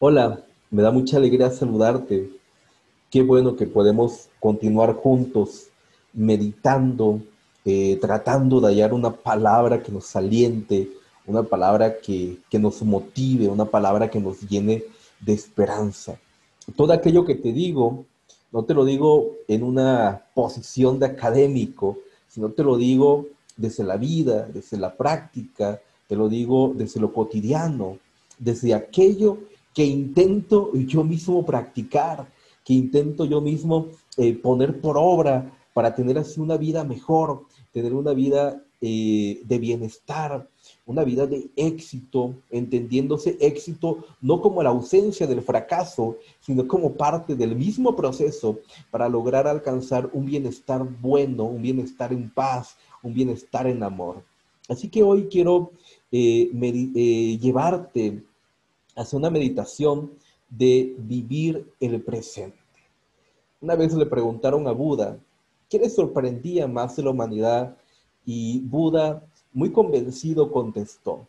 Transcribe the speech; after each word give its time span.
Hola, 0.00 0.44
me 0.72 0.82
da 0.82 0.90
mucha 0.90 1.18
alegría 1.18 1.50
saludarte. 1.50 2.28
Qué 3.12 3.22
bueno 3.22 3.54
que 3.54 3.64
podemos 3.64 4.28
continuar 4.40 4.94
juntos 4.94 5.68
meditando, 6.12 7.20
eh, 7.64 7.96
tratando 8.00 8.60
de 8.60 8.66
hallar 8.66 8.92
una 8.92 9.12
palabra 9.12 9.84
que 9.84 9.92
nos 9.92 10.16
aliente, 10.16 10.90
una 11.26 11.44
palabra 11.44 11.98
que, 12.00 12.38
que 12.50 12.58
nos 12.58 12.82
motive, 12.82 13.46
una 13.46 13.66
palabra 13.66 14.10
que 14.10 14.18
nos 14.18 14.40
llene 14.40 14.82
de 15.20 15.32
esperanza. 15.32 16.18
Todo 16.74 16.92
aquello 16.92 17.24
que 17.24 17.36
te 17.36 17.52
digo, 17.52 18.04
no 18.50 18.64
te 18.64 18.74
lo 18.74 18.84
digo 18.84 19.30
en 19.46 19.62
una 19.62 20.24
posición 20.34 20.98
de 20.98 21.06
académico, 21.06 21.98
sino 22.26 22.50
te 22.50 22.64
lo 22.64 22.76
digo 22.76 23.26
desde 23.56 23.84
la 23.84 23.96
vida, 23.96 24.48
desde 24.52 24.76
la 24.76 24.96
práctica, 24.96 25.80
te 26.08 26.16
lo 26.16 26.28
digo 26.28 26.72
desde 26.74 27.00
lo 27.00 27.12
cotidiano, 27.12 27.98
desde 28.40 28.74
aquello 28.74 29.38
que 29.74 29.84
intento 29.84 30.72
yo 30.72 31.02
mismo 31.04 31.44
practicar, 31.44 32.26
que 32.64 32.72
intento 32.72 33.24
yo 33.24 33.40
mismo 33.40 33.88
eh, 34.16 34.32
poner 34.32 34.80
por 34.80 34.96
obra 34.96 35.52
para 35.74 35.94
tener 35.94 36.16
así 36.16 36.40
una 36.40 36.56
vida 36.56 36.84
mejor, 36.84 37.42
tener 37.72 37.92
una 37.92 38.14
vida 38.14 38.62
eh, 38.80 39.42
de 39.44 39.58
bienestar, 39.58 40.48
una 40.86 41.02
vida 41.02 41.26
de 41.26 41.48
éxito, 41.56 42.34
entendiéndose 42.50 43.36
éxito 43.40 44.04
no 44.20 44.40
como 44.40 44.62
la 44.62 44.70
ausencia 44.70 45.26
del 45.26 45.42
fracaso, 45.42 46.16
sino 46.40 46.68
como 46.68 46.92
parte 46.92 47.34
del 47.34 47.56
mismo 47.56 47.96
proceso 47.96 48.60
para 48.90 49.08
lograr 49.08 49.48
alcanzar 49.48 50.08
un 50.12 50.26
bienestar 50.26 50.86
bueno, 51.00 51.44
un 51.44 51.62
bienestar 51.62 52.12
en 52.12 52.30
paz, 52.30 52.76
un 53.02 53.12
bienestar 53.12 53.66
en 53.66 53.82
amor. 53.82 54.22
Así 54.68 54.88
que 54.88 55.02
hoy 55.02 55.28
quiero 55.30 55.72
eh, 56.12 57.38
llevarte 57.40 58.22
hace 58.96 59.16
una 59.16 59.30
meditación 59.30 60.12
de 60.48 60.94
vivir 60.98 61.70
el 61.80 62.02
presente. 62.02 62.58
Una 63.60 63.76
vez 63.76 63.94
le 63.94 64.06
preguntaron 64.06 64.68
a 64.68 64.72
Buda, 64.72 65.18
¿qué 65.68 65.78
le 65.78 65.88
sorprendía 65.88 66.68
más 66.68 66.96
de 66.96 67.02
la 67.02 67.10
humanidad? 67.10 67.76
Y 68.24 68.60
Buda, 68.60 69.24
muy 69.52 69.72
convencido, 69.72 70.52
contestó 70.52 71.26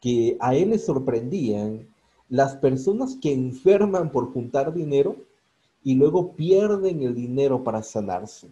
que 0.00 0.36
a 0.40 0.54
él 0.54 0.70
le 0.70 0.78
sorprendían 0.78 1.86
las 2.28 2.56
personas 2.56 3.16
que 3.20 3.32
enferman 3.32 4.10
por 4.10 4.32
juntar 4.32 4.72
dinero 4.74 5.16
y 5.84 5.94
luego 5.94 6.32
pierden 6.32 7.02
el 7.02 7.14
dinero 7.14 7.62
para 7.62 7.82
sanarse, 7.82 8.48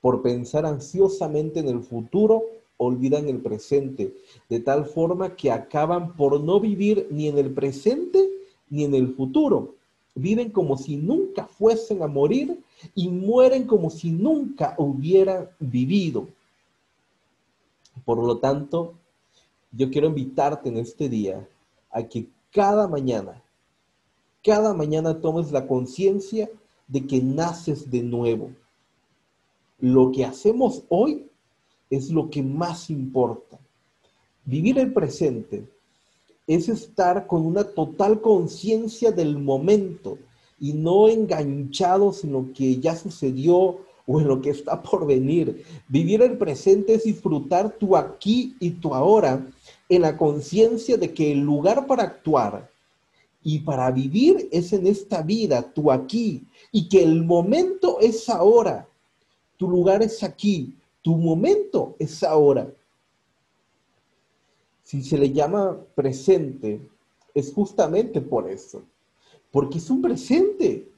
por 0.00 0.22
pensar 0.22 0.66
ansiosamente 0.66 1.60
en 1.60 1.68
el 1.68 1.82
futuro 1.82 2.44
olvidan 2.82 3.28
el 3.28 3.38
presente, 3.38 4.14
de 4.48 4.60
tal 4.60 4.86
forma 4.86 5.36
que 5.36 5.50
acaban 5.50 6.16
por 6.16 6.40
no 6.40 6.60
vivir 6.60 7.08
ni 7.10 7.28
en 7.28 7.38
el 7.38 7.52
presente 7.52 8.28
ni 8.70 8.84
en 8.84 8.94
el 8.94 9.14
futuro. 9.14 9.74
Viven 10.14 10.50
como 10.50 10.76
si 10.76 10.96
nunca 10.96 11.46
fuesen 11.46 12.02
a 12.02 12.06
morir 12.06 12.62
y 12.94 13.08
mueren 13.08 13.66
como 13.66 13.90
si 13.90 14.10
nunca 14.10 14.74
hubieran 14.78 15.48
vivido. 15.58 16.28
Por 18.04 18.18
lo 18.18 18.38
tanto, 18.38 18.94
yo 19.70 19.90
quiero 19.90 20.08
invitarte 20.08 20.68
en 20.68 20.78
este 20.78 21.08
día 21.08 21.48
a 21.90 22.02
que 22.02 22.26
cada 22.50 22.88
mañana, 22.88 23.42
cada 24.42 24.74
mañana 24.74 25.20
tomes 25.20 25.52
la 25.52 25.66
conciencia 25.66 26.50
de 26.88 27.06
que 27.06 27.22
naces 27.22 27.90
de 27.90 28.02
nuevo. 28.02 28.50
Lo 29.78 30.12
que 30.12 30.24
hacemos 30.24 30.82
hoy 30.88 31.30
es 31.92 32.10
lo 32.10 32.30
que 32.30 32.42
más 32.42 32.88
importa. 32.88 33.58
Vivir 34.46 34.78
el 34.78 34.92
presente 34.92 35.64
es 36.46 36.68
estar 36.70 37.26
con 37.26 37.44
una 37.44 37.64
total 37.64 38.20
conciencia 38.22 39.12
del 39.12 39.38
momento 39.38 40.18
y 40.58 40.72
no 40.72 41.08
enganchados 41.08 42.24
en 42.24 42.32
lo 42.32 42.52
que 42.54 42.80
ya 42.80 42.96
sucedió 42.96 43.80
o 44.06 44.20
en 44.20 44.26
lo 44.26 44.40
que 44.40 44.50
está 44.50 44.82
por 44.82 45.06
venir. 45.06 45.64
Vivir 45.86 46.22
el 46.22 46.38
presente 46.38 46.94
es 46.94 47.04
disfrutar 47.04 47.76
tu 47.76 47.94
aquí 47.94 48.56
y 48.58 48.70
tu 48.70 48.94
ahora 48.94 49.46
en 49.88 50.02
la 50.02 50.16
conciencia 50.16 50.96
de 50.96 51.12
que 51.12 51.32
el 51.32 51.40
lugar 51.40 51.86
para 51.86 52.04
actuar 52.04 52.70
y 53.44 53.58
para 53.58 53.90
vivir 53.90 54.48
es 54.50 54.72
en 54.72 54.86
esta 54.86 55.20
vida, 55.20 55.60
tu 55.60 55.92
aquí, 55.92 56.46
y 56.70 56.88
que 56.88 57.02
el 57.02 57.22
momento 57.22 57.98
es 58.00 58.28
ahora, 58.30 58.88
tu 59.58 59.68
lugar 59.68 60.02
es 60.02 60.22
aquí, 60.22 60.74
tu 61.02 61.16
momento 61.16 61.96
es 61.98 62.22
ahora. 62.22 62.72
Si 64.82 65.02
se 65.02 65.18
le 65.18 65.32
llama 65.32 65.78
presente, 65.94 66.80
es 67.34 67.52
justamente 67.52 68.20
por 68.20 68.48
eso. 68.48 68.82
Porque 69.50 69.78
es 69.78 69.90
un 69.90 70.00
presente 70.00 70.88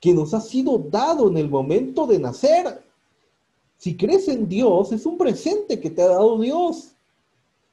que 0.00 0.14
nos 0.14 0.32
ha 0.34 0.40
sido 0.40 0.78
dado 0.78 1.28
en 1.28 1.36
el 1.36 1.48
momento 1.48 2.06
de 2.06 2.18
nacer. 2.18 2.82
Si 3.76 3.96
crees 3.96 4.28
en 4.28 4.48
Dios, 4.48 4.92
es 4.92 5.04
un 5.04 5.18
presente 5.18 5.80
que 5.80 5.90
te 5.90 6.02
ha 6.02 6.08
dado 6.08 6.38
Dios. 6.38 6.94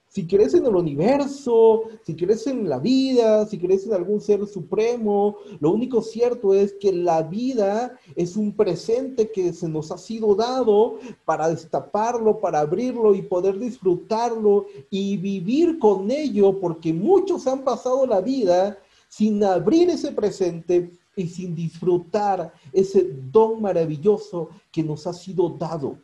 Si 0.10 0.26
crees 0.26 0.54
en 0.54 0.66
el 0.66 0.76
universo, 0.76 1.84
si 2.04 2.16
crees 2.16 2.48
en 2.48 2.68
la 2.70 2.80
vida, 2.80 3.46
si 3.46 3.60
crees 3.60 3.86
en 3.86 3.94
algún 3.94 4.22
ser 4.22 4.48
supremo, 4.48 5.36
lo 5.60 5.72
único 5.72 6.02
cierto 6.02 6.54
es 6.54 6.74
que 6.80 6.94
la 6.94 7.24
vida 7.24 8.00
es 8.16 8.38
un 8.38 8.54
presente 8.54 9.30
que 9.30 9.52
se 9.52 9.68
nos 9.68 9.92
ha 9.92 9.98
sido 9.98 10.34
dado 10.34 10.98
para 11.26 11.50
destaparlo, 11.50 12.40
para 12.40 12.62
abrirlo 12.62 13.14
y 13.14 13.22
poder 13.22 13.60
disfrutarlo 13.60 14.66
y 14.90 15.18
vivir 15.18 15.78
con 15.78 16.10
ello, 16.10 16.58
porque 16.58 16.94
muchos 16.94 17.46
han 17.46 17.64
pasado 17.64 18.08
la 18.08 18.22
vida 18.22 18.80
sin 19.10 19.44
abrir 19.44 19.90
ese 19.90 20.14
presente 20.14 20.92
y 21.18 21.28
sin 21.28 21.54
disfrutar 21.54 22.54
ese 22.72 23.12
don 23.32 23.62
maravilloso 23.62 24.50
que 24.72 24.84
nos 24.84 25.06
ha 25.06 25.14
sido 25.14 25.50
dado 25.50 25.98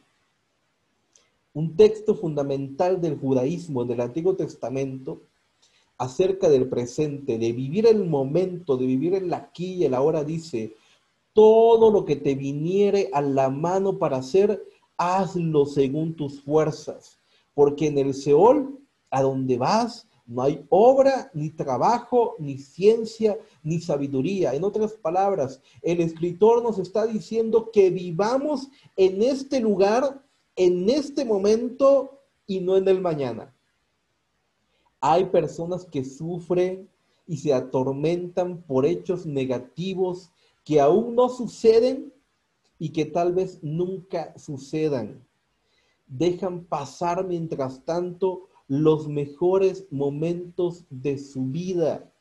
un 1.54 1.76
texto 1.76 2.16
fundamental 2.16 3.00
del 3.00 3.18
judaísmo 3.18 3.86
del 3.86 4.02
Antiguo 4.02 4.36
Testamento 4.36 5.22
acerca 5.98 6.50
del 6.50 6.68
presente, 6.68 7.38
de 7.38 7.52
vivir 7.52 7.86
el 7.86 8.06
momento, 8.06 8.78
de 8.78 8.86
vivir 8.86 9.14
el 9.14 9.34
aquí 9.34 9.76
y 9.76 9.86
el 9.86 9.94
ahora, 9.94 10.24
dice, 10.24 10.76
todo 11.34 11.92
lo 11.92 12.06
que 12.06 12.16
te 12.16 12.36
viniere 12.36 13.10
a 13.14 13.22
la 13.22 13.50
mano 13.50 14.00
para 14.00 14.18
hacer, 14.18 14.64
hazlo 14.98 15.66
según 15.66 16.16
tus 16.16 16.42
fuerzas, 16.42 17.20
porque 17.54 17.88
en 17.88 17.98
el 18.00 18.14
Seol, 18.14 18.80
a 19.12 19.22
donde 19.22 19.58
vas, 19.58 20.08
no 20.26 20.42
hay 20.42 20.66
obra, 20.70 21.30
ni 21.34 21.50
trabajo, 21.50 22.36
ni 22.40 22.58
ciencia, 22.58 23.38
ni 23.62 23.80
sabiduría. 23.80 24.54
En 24.54 24.64
otras 24.64 24.94
palabras, 24.94 25.62
el 25.82 26.00
escritor 26.00 26.64
nos 26.64 26.80
está 26.80 27.06
diciendo 27.06 27.70
que 27.72 27.90
vivamos 27.90 28.70
en 28.96 29.22
este 29.22 29.60
lugar 29.60 30.24
en 30.56 30.90
este 30.90 31.26
momento 31.26 32.22
y 32.46 32.60
no 32.60 32.78
en 32.78 32.88
el 32.88 33.02
mañana. 33.02 33.54
Hay 35.00 35.26
personas 35.26 35.86
que 35.86 36.06
sufren 36.06 36.90
y 37.28 37.38
se 37.38 37.54
atormentan 37.54 38.62
por 38.62 38.86
hechos 38.86 39.26
negativos 39.26 40.32
que 40.64 40.80
aún 40.80 41.16
no 41.16 41.30
suceden 41.30 42.14
y 42.80 42.90
que 42.90 43.06
tal 43.06 43.34
vez 43.34 43.60
nunca 43.64 44.38
sucedan. 44.38 45.26
Dejan 46.08 46.66
pasar 46.66 47.26
mientras 47.26 47.84
tanto 47.86 48.50
los 48.68 49.08
mejores 49.08 49.88
momentos 49.92 50.86
de 50.90 51.18
su 51.18 51.46
vida, 51.46 52.12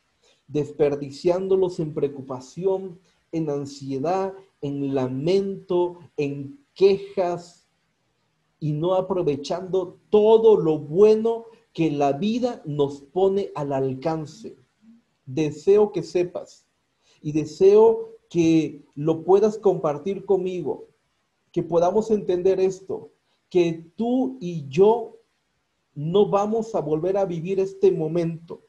desperdiciándolos 0.49 1.81
en 1.81 1.95
preocupación, 1.95 2.99
en 3.33 3.49
ansiedad, 3.49 4.35
en 4.61 4.95
lamento, 4.95 5.99
en 6.17 6.59
quejas, 6.75 7.62
y 8.63 8.75
no 8.75 8.95
aprovechando 8.95 9.99
todo 10.09 10.57
lo 10.57 10.79
bueno 10.79 11.47
que 11.73 11.91
la 11.91 12.13
vida 12.13 12.63
nos 12.65 13.01
pone 13.01 13.51
al 13.57 13.73
alcance. 13.73 14.57
Deseo 15.27 15.91
que 15.91 16.05
sepas 16.05 16.65
y 17.21 17.33
deseo 17.33 18.11
que 18.31 18.85
lo 18.95 19.25
puedas 19.25 19.59
compartir 19.59 20.25
conmigo, 20.25 20.87
que 21.51 21.65
podamos 21.65 22.13
entender 22.13 22.61
esto, 22.61 23.11
que 23.51 23.91
tú 23.97 24.39
y 24.41 24.69
yo 24.69 25.19
no 25.97 26.29
vamos 26.29 26.77
a 26.77 26.81
volver 26.83 27.17
a 27.17 27.25
vivir 27.25 27.59
este 27.59 27.91
momento. 27.91 28.63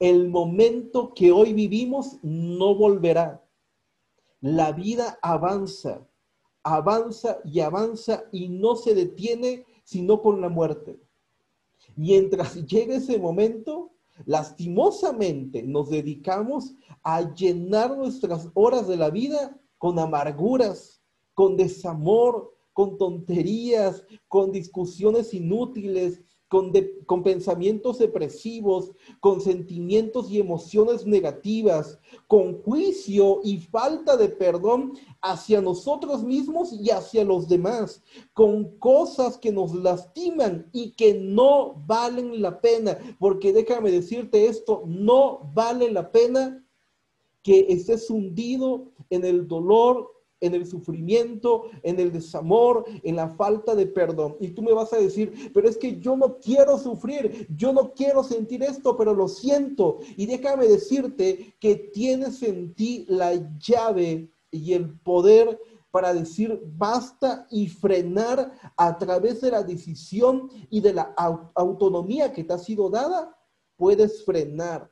El 0.00 0.28
momento 0.28 1.14
que 1.14 1.30
hoy 1.30 1.52
vivimos 1.52 2.18
no 2.24 2.74
volverá. 2.74 3.46
La 4.40 4.72
vida 4.72 5.20
avanza 5.22 6.09
avanza 6.62 7.38
y 7.44 7.60
avanza 7.60 8.24
y 8.32 8.48
no 8.48 8.76
se 8.76 8.94
detiene 8.94 9.64
sino 9.84 10.22
con 10.22 10.40
la 10.40 10.48
muerte. 10.48 11.00
Mientras 11.96 12.54
llegue 12.66 12.96
ese 12.96 13.18
momento, 13.18 13.92
lastimosamente 14.26 15.62
nos 15.62 15.90
dedicamos 15.90 16.74
a 17.02 17.34
llenar 17.34 17.96
nuestras 17.96 18.48
horas 18.54 18.86
de 18.86 18.96
la 18.96 19.10
vida 19.10 19.58
con 19.78 19.98
amarguras, 19.98 21.02
con 21.34 21.56
desamor, 21.56 22.54
con 22.72 22.98
tonterías, 22.98 24.04
con 24.28 24.52
discusiones 24.52 25.34
inútiles, 25.34 26.22
con, 26.50 27.22
pensamientos 27.22 28.00
depresivos, 28.00 28.90
con 29.20 29.40
sentimientos 29.40 30.28
y 30.32 30.40
emociones 30.40 31.06
negativas, 31.06 32.00
con 32.26 32.60
juicio 32.62 33.40
y 33.44 33.58
falta 33.58 34.16
de 34.16 34.28
perdón 34.28 34.94
hacia 35.22 35.60
nosotros 35.60 36.24
mismos 36.24 36.72
y 36.72 36.90
hacia 36.90 37.24
los 37.24 37.48
demás, 37.48 38.02
con 38.32 38.76
cosas 38.78 39.38
que 39.38 39.52
nos 39.52 39.72
lastiman 39.76 40.68
y 40.72 40.90
que 40.90 41.14
no 41.14 41.74
valen 41.86 42.42
la 42.42 42.60
pena, 42.60 42.98
porque 43.20 43.52
déjame 43.52 43.92
decirte 43.92 44.46
esto, 44.46 44.82
no 44.86 45.52
vale 45.54 45.92
la 45.92 46.10
pena 46.10 46.66
que 47.44 47.66
estés 47.68 48.10
hundido 48.10 48.90
en 49.08 49.24
el 49.24 49.46
dolor, 49.46 50.19
en 50.40 50.54
el 50.54 50.66
sufrimiento, 50.66 51.64
en 51.82 52.00
el 52.00 52.12
desamor, 52.12 52.84
en 53.02 53.16
la 53.16 53.28
falta 53.28 53.74
de 53.74 53.86
perdón. 53.86 54.36
Y 54.40 54.48
tú 54.48 54.62
me 54.62 54.72
vas 54.72 54.92
a 54.92 54.98
decir, 54.98 55.50
pero 55.52 55.68
es 55.68 55.76
que 55.76 56.00
yo 56.00 56.16
no 56.16 56.38
quiero 56.38 56.78
sufrir, 56.78 57.46
yo 57.56 57.72
no 57.72 57.92
quiero 57.92 58.24
sentir 58.24 58.62
esto, 58.62 58.96
pero 58.96 59.14
lo 59.14 59.28
siento. 59.28 59.98
Y 60.16 60.26
déjame 60.26 60.66
decirte 60.66 61.54
que 61.60 61.74
tienes 61.74 62.42
en 62.42 62.74
ti 62.74 63.04
la 63.08 63.34
llave 63.58 64.30
y 64.50 64.72
el 64.72 64.98
poder 65.00 65.58
para 65.90 66.14
decir 66.14 66.60
basta 66.76 67.46
y 67.50 67.68
frenar 67.68 68.52
a 68.76 68.96
través 68.96 69.40
de 69.40 69.50
la 69.50 69.62
decisión 69.62 70.48
y 70.70 70.80
de 70.80 70.94
la 70.94 71.14
autonomía 71.54 72.32
que 72.32 72.44
te 72.44 72.52
ha 72.52 72.58
sido 72.58 72.90
dada, 72.90 73.36
puedes 73.76 74.24
frenar 74.24 74.90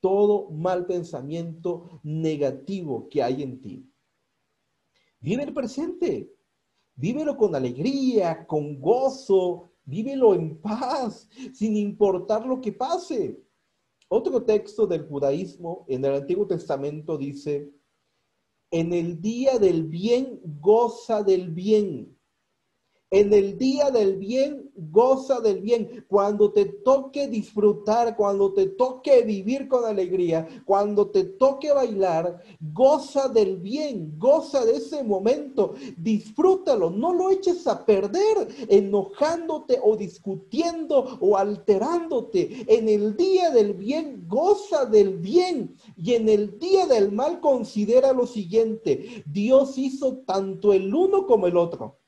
todo 0.00 0.50
mal 0.50 0.86
pensamiento 0.86 2.00
negativo 2.02 3.08
que 3.08 3.22
hay 3.22 3.42
en 3.42 3.60
ti. 3.60 3.93
Vive 5.24 5.44
el 5.44 5.54
presente, 5.54 6.30
vívelo 6.96 7.34
con 7.38 7.54
alegría, 7.54 8.46
con 8.46 8.78
gozo, 8.78 9.70
vívelo 9.86 10.34
en 10.34 10.60
paz, 10.60 11.30
sin 11.54 11.78
importar 11.78 12.44
lo 12.44 12.60
que 12.60 12.72
pase. 12.72 13.42
Otro 14.08 14.44
texto 14.44 14.86
del 14.86 15.08
judaísmo 15.08 15.86
en 15.88 16.04
el 16.04 16.16
Antiguo 16.16 16.46
Testamento 16.46 17.16
dice, 17.16 17.72
en 18.70 18.92
el 18.92 19.18
día 19.18 19.58
del 19.58 19.84
bien, 19.84 20.40
goza 20.60 21.22
del 21.22 21.48
bien. 21.48 22.14
En 23.10 23.32
el 23.32 23.56
día 23.56 23.90
del 23.90 24.18
bien, 24.18 24.63
goza 24.76 25.40
del 25.40 25.60
bien. 25.60 26.04
Cuando 26.08 26.52
te 26.52 26.64
toque 26.64 27.28
disfrutar, 27.28 28.16
cuando 28.16 28.52
te 28.52 28.66
toque 28.66 29.22
vivir 29.22 29.68
con 29.68 29.84
alegría, 29.84 30.46
cuando 30.64 31.10
te 31.10 31.24
toque 31.24 31.72
bailar, 31.72 32.42
goza 32.60 33.28
del 33.28 33.58
bien, 33.58 34.18
goza 34.18 34.64
de 34.64 34.76
ese 34.76 35.02
momento, 35.02 35.74
disfrútalo, 35.96 36.90
no 36.90 37.12
lo 37.12 37.30
eches 37.30 37.66
a 37.66 37.84
perder 37.84 38.48
enojándote 38.68 39.78
o 39.82 39.96
discutiendo 39.96 41.18
o 41.20 41.36
alterándote. 41.36 42.64
En 42.68 42.88
el 42.88 43.16
día 43.16 43.50
del 43.50 43.74
bien, 43.74 44.24
goza 44.28 44.86
del 44.86 45.18
bien. 45.18 45.76
Y 45.96 46.14
en 46.14 46.28
el 46.28 46.58
día 46.58 46.86
del 46.86 47.12
mal, 47.12 47.40
considera 47.40 48.12
lo 48.12 48.26
siguiente, 48.26 49.24
Dios 49.26 49.78
hizo 49.78 50.18
tanto 50.26 50.72
el 50.72 50.94
uno 50.94 51.26
como 51.26 51.46
el 51.46 51.56
otro. 51.56 51.98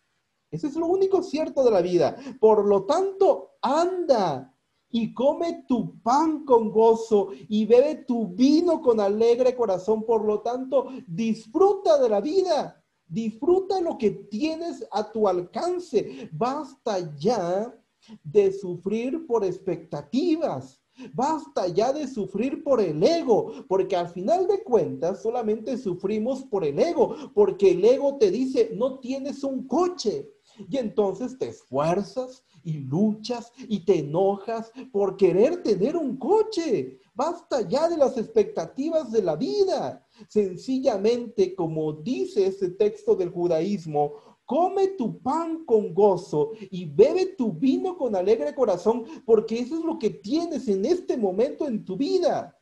Eso 0.50 0.66
es 0.66 0.76
lo 0.76 0.86
único 0.86 1.22
cierto 1.22 1.64
de 1.64 1.70
la 1.70 1.82
vida. 1.82 2.16
Por 2.40 2.64
lo 2.66 2.84
tanto, 2.84 3.56
anda 3.60 4.54
y 4.90 5.12
come 5.12 5.64
tu 5.68 6.00
pan 6.02 6.44
con 6.44 6.70
gozo 6.70 7.28
y 7.48 7.66
bebe 7.66 8.04
tu 8.06 8.28
vino 8.28 8.80
con 8.80 9.00
alegre 9.00 9.54
corazón. 9.54 10.04
Por 10.04 10.24
lo 10.24 10.40
tanto, 10.40 10.88
disfruta 11.06 12.00
de 12.00 12.08
la 12.08 12.20
vida. 12.20 12.82
Disfruta 13.08 13.80
lo 13.80 13.98
que 13.98 14.10
tienes 14.10 14.86
a 14.90 15.10
tu 15.12 15.28
alcance. 15.28 16.28
Basta 16.32 17.14
ya 17.16 17.74
de 18.22 18.52
sufrir 18.52 19.26
por 19.26 19.44
expectativas. 19.44 20.80
Basta 21.12 21.68
ya 21.68 21.92
de 21.92 22.08
sufrir 22.08 22.64
por 22.64 22.80
el 22.80 23.02
ego, 23.02 23.52
porque 23.68 23.96
al 23.96 24.08
final 24.08 24.46
de 24.46 24.62
cuentas 24.62 25.20
solamente 25.20 25.76
sufrimos 25.76 26.44
por 26.44 26.64
el 26.64 26.78
ego, 26.78 27.14
porque 27.34 27.72
el 27.72 27.84
ego 27.84 28.16
te 28.16 28.30
dice, 28.30 28.70
no 28.74 28.98
tienes 28.98 29.44
un 29.44 29.66
coche, 29.66 30.32
y 30.68 30.76
entonces 30.76 31.38
te 31.38 31.48
esfuerzas 31.48 32.44
y 32.62 32.78
luchas 32.78 33.52
y 33.68 33.84
te 33.84 34.00
enojas 34.00 34.72
por 34.92 35.16
querer 35.16 35.62
tener 35.62 35.96
un 35.96 36.16
coche. 36.16 36.98
Basta 37.14 37.62
ya 37.62 37.88
de 37.88 37.96
las 37.96 38.18
expectativas 38.18 39.12
de 39.12 39.22
la 39.22 39.36
vida. 39.36 40.04
Sencillamente, 40.28 41.54
como 41.54 41.92
dice 41.92 42.46
ese 42.46 42.70
texto 42.70 43.14
del 43.14 43.30
judaísmo, 43.30 44.14
come 44.44 44.88
tu 44.88 45.20
pan 45.20 45.64
con 45.64 45.94
gozo 45.94 46.52
y 46.70 46.86
bebe 46.86 47.34
tu 47.36 47.52
vino 47.52 47.96
con 47.96 48.16
alegre 48.16 48.54
corazón, 48.54 49.04
porque 49.24 49.58
eso 49.58 49.78
es 49.78 49.84
lo 49.84 49.98
que 49.98 50.10
tienes 50.10 50.68
en 50.68 50.84
este 50.84 51.16
momento 51.16 51.66
en 51.66 51.84
tu 51.84 51.96
vida. 51.96 52.58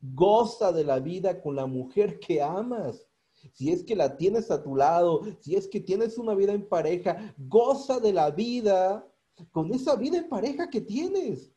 Goza 0.00 0.72
de 0.72 0.84
la 0.84 0.98
vida 0.98 1.40
con 1.40 1.56
la 1.56 1.66
mujer 1.66 2.18
que 2.18 2.42
amas 2.42 3.06
si 3.52 3.70
es 3.70 3.84
que 3.84 3.96
la 3.96 4.16
tienes 4.16 4.50
a 4.50 4.62
tu 4.62 4.76
lado, 4.76 5.22
si 5.40 5.56
es 5.56 5.68
que 5.68 5.80
tienes 5.80 6.18
una 6.18 6.34
vida 6.34 6.52
en 6.52 6.68
pareja, 6.68 7.34
goza 7.38 8.00
de 8.00 8.12
la 8.12 8.30
vida 8.30 9.06
con 9.50 9.72
esa 9.72 9.96
vida 9.96 10.18
en 10.18 10.28
pareja 10.28 10.70
que 10.70 10.80
tienes. 10.80 11.52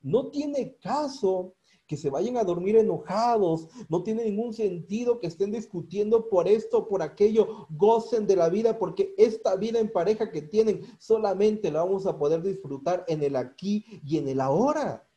No 0.00 0.30
tiene 0.30 0.76
caso 0.76 1.54
que 1.88 1.96
se 1.96 2.10
vayan 2.10 2.36
a 2.36 2.44
dormir 2.44 2.76
enojados, 2.76 3.66
no 3.88 4.02
tiene 4.02 4.24
ningún 4.24 4.52
sentido 4.52 5.18
que 5.18 5.26
estén 5.26 5.50
discutiendo 5.50 6.28
por 6.28 6.46
esto, 6.46 6.86
por 6.86 7.02
aquello, 7.02 7.66
gocen 7.70 8.26
de 8.26 8.36
la 8.36 8.50
vida 8.50 8.78
porque 8.78 9.14
esta 9.16 9.56
vida 9.56 9.80
en 9.80 9.90
pareja 9.90 10.30
que 10.30 10.42
tienen 10.42 10.82
solamente 10.98 11.70
la 11.70 11.82
vamos 11.82 12.06
a 12.06 12.18
poder 12.18 12.42
disfrutar 12.42 13.04
en 13.08 13.22
el 13.22 13.36
aquí 13.36 13.84
y 14.04 14.18
en 14.18 14.28
el 14.28 14.40
ahora. 14.40 15.08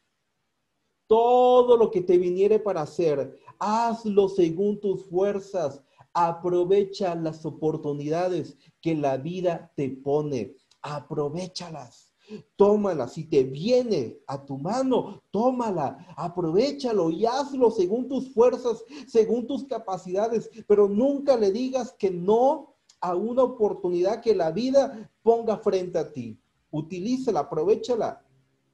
Todo 1.08 1.76
lo 1.76 1.92
que 1.92 2.02
te 2.02 2.18
viniere 2.18 2.58
para 2.58 2.84
hacer, 2.84 3.38
hazlo 3.60 4.30
según 4.30 4.80
tus 4.80 5.04
fuerzas, 5.04 5.84
Aprovecha 6.13 7.16
las 7.16 7.46
oportunidades 7.46 8.58
que 8.81 8.96
la 8.96 9.18
vida 9.18 9.72
te 9.75 9.90
pone. 9.90 10.56
Aprovechalas. 10.81 12.12
Tómala, 12.56 13.08
si 13.08 13.25
te 13.25 13.44
viene 13.44 14.19
a 14.28 14.46
tu 14.46 14.58
mano, 14.58 15.22
tómala, 15.31 16.13
aprovechalo 16.16 17.10
y 17.10 17.25
hazlo 17.25 17.72
según 17.72 18.08
tus 18.08 18.34
fuerzas, 18.34 18.86
según 19.08 19.48
tus 19.48 19.66
capacidades, 19.66 20.50
pero 20.66 20.88
nunca 20.88 21.36
le 21.36 21.52
digas 21.52 21.94
que 21.98 22.10
no 22.10 22.75
a 23.02 23.16
una 23.16 23.44
oportunidad 23.44 24.22
que 24.22 24.36
la 24.36 24.52
vida 24.52 25.12
ponga 25.24 25.58
frente 25.58 26.00
a 26.00 26.12
ti. 26.12 26.40
Utilízala, 26.69 27.42
aprovechala, 27.42 28.24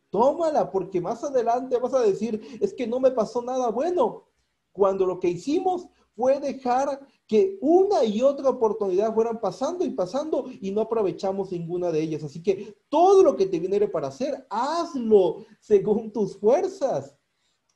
tómala, 0.09 0.69
porque 0.69 1.01
más 1.01 1.23
adelante 1.23 1.79
vas 1.79 1.93
a 1.93 2.01
decir, 2.01 2.59
es 2.61 2.73
que 2.73 2.85
no 2.85 2.99
me 2.99 3.11
pasó 3.11 3.41
nada 3.41 3.69
bueno, 3.69 4.25
cuando 4.71 5.05
lo 5.05 5.19
que 5.19 5.29
hicimos 5.29 5.87
fue 6.17 6.39
dejar 6.39 6.99
que 7.27 7.59
una 7.61 8.03
y 8.03 8.23
otra 8.23 8.49
oportunidad 8.49 9.13
fueran 9.13 9.39
pasando 9.39 9.85
y 9.85 9.91
pasando 9.91 10.45
y 10.59 10.71
no 10.71 10.81
aprovechamos 10.81 11.51
ninguna 11.51 11.91
de 11.91 12.01
ellas. 12.01 12.23
Así 12.23 12.41
que 12.41 12.75
todo 12.89 13.21
lo 13.21 13.37
que 13.37 13.45
te 13.45 13.59
viene 13.59 13.87
para 13.87 14.07
hacer, 14.07 14.47
hazlo 14.49 15.45
según 15.59 16.11
tus 16.11 16.35
fuerzas. 16.37 17.15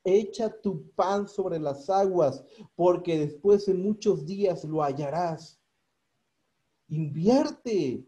Echa 0.02 0.60
tu 0.60 0.90
pan 0.96 1.28
sobre 1.28 1.60
las 1.60 1.88
aguas, 1.88 2.42
porque 2.74 3.16
después 3.16 3.66
de 3.66 3.74
muchos 3.74 4.26
días 4.26 4.64
lo 4.64 4.82
hallarás. 4.82 5.60
Invierte, 6.88 8.04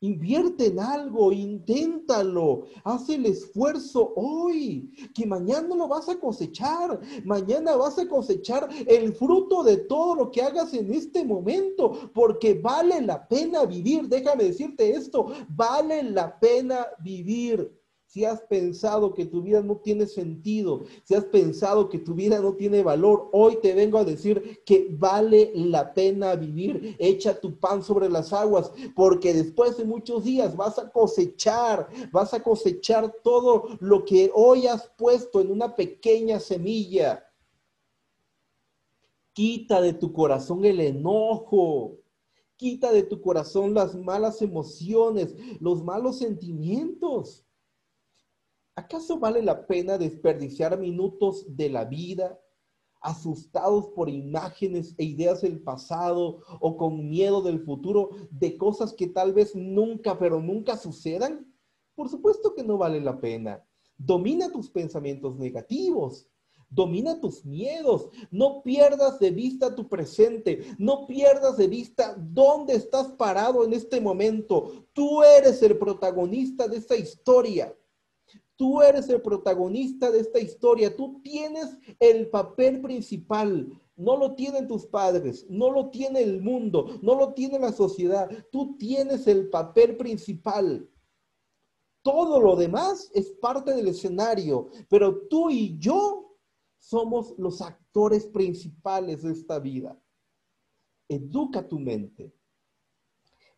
Invierte 0.00 0.66
en 0.66 0.78
algo, 0.78 1.32
inténtalo, 1.32 2.66
haz 2.84 3.08
el 3.08 3.24
esfuerzo 3.24 4.12
hoy, 4.14 4.92
que 5.14 5.24
mañana 5.24 5.74
lo 5.74 5.88
vas 5.88 6.10
a 6.10 6.20
cosechar, 6.20 7.00
mañana 7.24 7.76
vas 7.76 7.98
a 7.98 8.06
cosechar 8.06 8.68
el 8.86 9.14
fruto 9.14 9.62
de 9.62 9.78
todo 9.78 10.14
lo 10.14 10.30
que 10.30 10.42
hagas 10.42 10.74
en 10.74 10.92
este 10.92 11.24
momento, 11.24 12.10
porque 12.12 12.52
vale 12.52 13.00
la 13.00 13.26
pena 13.26 13.64
vivir, 13.64 14.06
déjame 14.06 14.44
decirte 14.44 14.90
esto, 14.90 15.28
vale 15.48 16.02
la 16.02 16.38
pena 16.38 16.86
vivir 17.02 17.72
si 18.06 18.24
has 18.24 18.40
pensado 18.42 19.12
que 19.14 19.26
tu 19.26 19.42
vida 19.42 19.62
no 19.62 19.76
tiene 19.78 20.06
sentido, 20.06 20.84
si 21.04 21.14
has 21.14 21.24
pensado 21.24 21.88
que 21.88 21.98
tu 21.98 22.14
vida 22.14 22.40
no 22.40 22.54
tiene 22.54 22.82
valor, 22.82 23.28
hoy 23.32 23.58
te 23.60 23.74
vengo 23.74 23.98
a 23.98 24.04
decir 24.04 24.60
que 24.64 24.88
vale 24.90 25.50
la 25.54 25.92
pena 25.92 26.34
vivir. 26.36 26.96
Echa 26.98 27.38
tu 27.40 27.58
pan 27.58 27.82
sobre 27.82 28.08
las 28.08 28.32
aguas, 28.32 28.72
porque 28.94 29.34
después 29.34 29.76
de 29.76 29.84
muchos 29.84 30.24
días 30.24 30.56
vas 30.56 30.78
a 30.78 30.90
cosechar, 30.90 31.88
vas 32.12 32.32
a 32.32 32.42
cosechar 32.42 33.12
todo 33.22 33.76
lo 33.80 34.04
que 34.04 34.30
hoy 34.32 34.66
has 34.66 34.88
puesto 34.96 35.40
en 35.40 35.50
una 35.50 35.74
pequeña 35.74 36.38
semilla. 36.38 37.24
Quita 39.32 39.80
de 39.82 39.92
tu 39.92 40.12
corazón 40.12 40.64
el 40.64 40.80
enojo. 40.80 41.98
Quita 42.56 42.90
de 42.90 43.02
tu 43.02 43.20
corazón 43.20 43.74
las 43.74 43.94
malas 43.94 44.40
emociones, 44.40 45.34
los 45.60 45.84
malos 45.84 46.18
sentimientos. 46.18 47.45
¿Acaso 48.76 49.18
vale 49.18 49.42
la 49.42 49.66
pena 49.66 49.96
desperdiciar 49.96 50.78
minutos 50.78 51.46
de 51.48 51.70
la 51.70 51.86
vida 51.86 52.38
asustados 53.00 53.88
por 53.88 54.10
imágenes 54.10 54.94
e 54.98 55.04
ideas 55.04 55.40
del 55.40 55.62
pasado 55.62 56.40
o 56.60 56.76
con 56.76 57.08
miedo 57.08 57.40
del 57.40 57.60
futuro 57.60 58.10
de 58.30 58.58
cosas 58.58 58.92
que 58.92 59.06
tal 59.06 59.32
vez 59.32 59.54
nunca, 59.54 60.18
pero 60.18 60.40
nunca 60.40 60.76
sucedan? 60.76 61.50
Por 61.94 62.10
supuesto 62.10 62.54
que 62.54 62.62
no 62.62 62.76
vale 62.76 63.00
la 63.00 63.18
pena. 63.18 63.64
Domina 63.96 64.52
tus 64.52 64.68
pensamientos 64.68 65.38
negativos. 65.38 66.28
Domina 66.68 67.18
tus 67.18 67.46
miedos. 67.46 68.10
No 68.30 68.62
pierdas 68.62 69.18
de 69.18 69.30
vista 69.30 69.74
tu 69.74 69.88
presente. 69.88 70.66
No 70.78 71.06
pierdas 71.06 71.56
de 71.56 71.68
vista 71.68 72.14
dónde 72.18 72.74
estás 72.74 73.08
parado 73.12 73.64
en 73.64 73.72
este 73.72 74.02
momento. 74.02 74.86
Tú 74.92 75.22
eres 75.22 75.62
el 75.62 75.78
protagonista 75.78 76.68
de 76.68 76.76
esta 76.76 76.96
historia. 76.96 77.74
Tú 78.56 78.80
eres 78.80 79.08
el 79.10 79.20
protagonista 79.20 80.10
de 80.10 80.20
esta 80.20 80.40
historia. 80.40 80.96
Tú 80.96 81.20
tienes 81.22 81.78
el 82.00 82.28
papel 82.30 82.80
principal. 82.80 83.70
No 83.96 84.16
lo 84.16 84.34
tienen 84.34 84.68
tus 84.68 84.86
padres, 84.86 85.46
no 85.48 85.70
lo 85.70 85.88
tiene 85.88 86.20
el 86.20 86.42
mundo, 86.42 86.98
no 87.02 87.14
lo 87.14 87.32
tiene 87.32 87.58
la 87.58 87.72
sociedad. 87.72 88.30
Tú 88.50 88.76
tienes 88.76 89.26
el 89.26 89.48
papel 89.48 89.96
principal. 89.96 90.90
Todo 92.02 92.40
lo 92.40 92.56
demás 92.56 93.10
es 93.14 93.30
parte 93.32 93.74
del 93.74 93.88
escenario, 93.88 94.70
pero 94.88 95.26
tú 95.28 95.50
y 95.50 95.78
yo 95.78 96.38
somos 96.78 97.34
los 97.38 97.60
actores 97.60 98.26
principales 98.26 99.22
de 99.22 99.32
esta 99.32 99.58
vida. 99.58 99.98
Educa 101.08 101.66
tu 101.66 101.78
mente. 101.78 102.32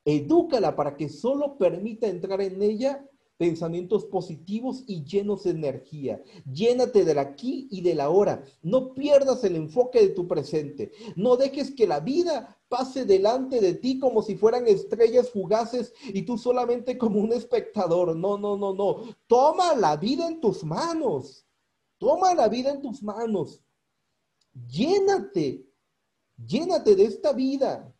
Edúcala 0.05 0.75
para 0.75 0.97
que 0.97 1.09
solo 1.09 1.59
permita 1.59 2.07
entrar 2.07 2.40
en 2.40 2.62
ella 2.62 3.07
pensamientos 3.38 4.04
positivos 4.04 4.83
y 4.87 5.04
llenos 5.04 5.45
de 5.45 5.50
energía. 5.50 6.23
Llénate 6.52 7.04
del 7.04 7.18
aquí 7.18 7.68
y 7.71 7.80
del 7.80 8.00
ahora. 8.00 8.45
No 8.62 8.92
pierdas 8.92 9.45
el 9.45 9.57
enfoque 9.57 10.00
de 10.00 10.09
tu 10.09 10.26
presente. 10.26 10.90
No 11.14 11.37
dejes 11.37 11.71
que 11.71 11.87
la 11.87 12.00
vida 12.00 12.59
pase 12.68 13.07
delante 13.07 13.61
de 13.61 13.75
ti 13.75 13.99
como 13.99 14.23
si 14.23 14.35
fueran 14.35 14.66
estrellas 14.66 15.30
fugaces 15.30 15.95
y 16.09 16.23
tú 16.23 16.37
solamente 16.37 16.99
como 16.99 17.21
un 17.21 17.33
espectador. 17.33 18.14
No, 18.16 18.37
no, 18.37 18.57
no, 18.57 18.75
no. 18.75 19.04
Toma 19.28 19.75
la 19.75 19.97
vida 19.97 20.26
en 20.26 20.40
tus 20.40 20.64
manos. 20.64 21.47
Toma 21.97 22.35
la 22.35 22.49
vida 22.49 22.73
en 22.73 22.83
tus 22.83 23.02
manos. 23.02 23.62
Llénate. 24.68 25.64
Llénate 26.45 26.97
de 26.97 27.04
esta 27.04 27.33
vida. 27.33 27.95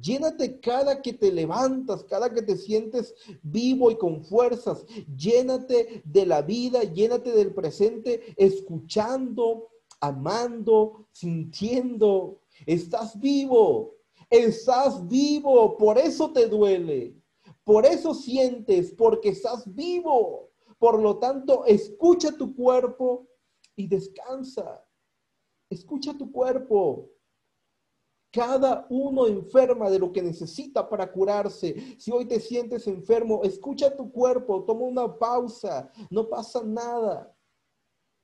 Llénate 0.00 0.58
cada 0.60 1.02
que 1.02 1.12
te 1.12 1.30
levantas, 1.30 2.02
cada 2.04 2.32
que 2.32 2.42
te 2.42 2.56
sientes 2.56 3.14
vivo 3.42 3.90
y 3.90 3.96
con 3.96 4.24
fuerzas. 4.24 4.86
Llénate 5.16 6.02
de 6.04 6.26
la 6.26 6.40
vida, 6.40 6.82
llénate 6.82 7.32
del 7.32 7.52
presente, 7.52 8.34
escuchando, 8.36 9.68
amando, 10.00 11.06
sintiendo. 11.12 12.40
Estás 12.64 13.18
vivo, 13.20 13.96
estás 14.30 15.06
vivo, 15.08 15.76
por 15.76 15.98
eso 15.98 16.32
te 16.32 16.46
duele, 16.46 17.14
por 17.64 17.84
eso 17.84 18.14
sientes, 18.14 18.92
porque 18.92 19.30
estás 19.30 19.72
vivo. 19.74 20.50
Por 20.78 21.00
lo 21.00 21.18
tanto, 21.18 21.64
escucha 21.66 22.36
tu 22.36 22.56
cuerpo 22.56 23.28
y 23.76 23.86
descansa. 23.86 24.84
Escucha 25.70 26.16
tu 26.16 26.32
cuerpo. 26.32 27.11
Cada 28.32 28.86
uno 28.88 29.26
enferma 29.26 29.90
de 29.90 29.98
lo 29.98 30.10
que 30.10 30.22
necesita 30.22 30.88
para 30.88 31.12
curarse. 31.12 31.96
Si 31.98 32.10
hoy 32.10 32.24
te 32.24 32.40
sientes 32.40 32.86
enfermo, 32.86 33.42
escucha 33.44 33.94
tu 33.94 34.10
cuerpo, 34.10 34.64
toma 34.64 34.86
una 34.86 35.18
pausa, 35.18 35.92
no 36.10 36.26
pasa 36.28 36.62
nada. 36.64 37.36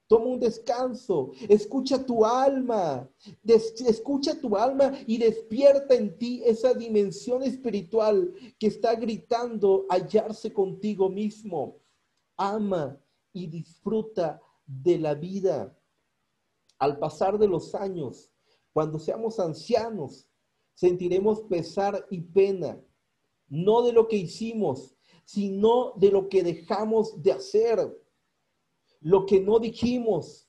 Toma 0.06 0.24
un 0.24 0.40
descanso, 0.40 1.32
escucha 1.50 2.02
tu 2.06 2.24
alma, 2.24 3.06
escucha 3.44 4.40
tu 4.40 4.56
alma 4.56 4.94
y 5.06 5.18
despierta 5.18 5.94
en 5.94 6.16
ti 6.16 6.40
esa 6.46 6.72
dimensión 6.72 7.42
espiritual 7.42 8.32
que 8.58 8.68
está 8.68 8.94
gritando 8.94 9.84
hallarse 9.90 10.50
contigo 10.54 11.10
mismo. 11.10 11.76
Ama 12.38 12.98
y 13.34 13.48
disfruta 13.48 14.40
de 14.64 14.98
la 14.98 15.12
vida. 15.12 15.76
Al 16.78 16.98
pasar 16.98 17.38
de 17.38 17.48
los 17.48 17.74
años, 17.74 18.30
cuando 18.78 19.00
seamos 19.00 19.40
ancianos, 19.40 20.28
sentiremos 20.72 21.40
pesar 21.50 22.06
y 22.12 22.20
pena, 22.20 22.80
no 23.48 23.82
de 23.82 23.92
lo 23.92 24.06
que 24.06 24.14
hicimos, 24.14 24.94
sino 25.24 25.94
de 25.96 26.12
lo 26.12 26.28
que 26.28 26.44
dejamos 26.44 27.20
de 27.20 27.32
hacer, 27.32 28.00
lo 29.00 29.26
que 29.26 29.40
no 29.40 29.58
dijimos, 29.58 30.48